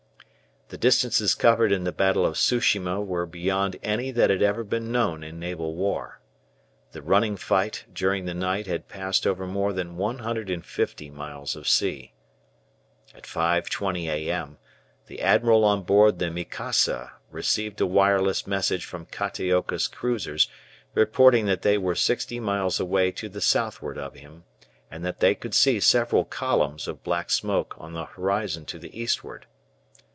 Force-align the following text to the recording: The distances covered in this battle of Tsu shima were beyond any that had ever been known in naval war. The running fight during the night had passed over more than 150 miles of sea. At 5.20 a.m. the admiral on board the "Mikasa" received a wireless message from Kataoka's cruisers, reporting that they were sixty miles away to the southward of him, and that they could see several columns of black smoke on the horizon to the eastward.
The 0.73 0.77
distances 0.77 1.35
covered 1.35 1.73
in 1.73 1.83
this 1.83 1.95
battle 1.95 2.25
of 2.25 2.35
Tsu 2.35 2.61
shima 2.61 3.01
were 3.01 3.25
beyond 3.25 3.75
any 3.83 4.09
that 4.11 4.29
had 4.29 4.41
ever 4.41 4.63
been 4.63 4.89
known 4.89 5.21
in 5.21 5.37
naval 5.37 5.75
war. 5.75 6.21
The 6.93 7.01
running 7.01 7.35
fight 7.35 7.83
during 7.91 8.23
the 8.23 8.33
night 8.33 8.67
had 8.67 8.87
passed 8.87 9.27
over 9.27 9.45
more 9.45 9.73
than 9.73 9.97
150 9.97 11.09
miles 11.09 11.57
of 11.57 11.67
sea. 11.67 12.13
At 13.13 13.23
5.20 13.23 14.05
a.m. 14.05 14.59
the 15.07 15.21
admiral 15.21 15.65
on 15.65 15.83
board 15.83 16.19
the 16.19 16.31
"Mikasa" 16.31 17.11
received 17.31 17.81
a 17.81 17.85
wireless 17.85 18.47
message 18.47 18.85
from 18.85 19.07
Kataoka's 19.07 19.89
cruisers, 19.89 20.47
reporting 20.93 21.47
that 21.47 21.63
they 21.63 21.77
were 21.77 21.95
sixty 21.95 22.39
miles 22.39 22.79
away 22.79 23.11
to 23.11 23.27
the 23.27 23.41
southward 23.41 23.97
of 23.97 24.13
him, 24.15 24.45
and 24.89 25.03
that 25.03 25.19
they 25.19 25.35
could 25.35 25.53
see 25.53 25.81
several 25.81 26.23
columns 26.23 26.87
of 26.87 27.03
black 27.03 27.29
smoke 27.29 27.75
on 27.77 27.91
the 27.91 28.05
horizon 28.05 28.63
to 28.67 28.79
the 28.79 28.97
eastward. 28.97 29.47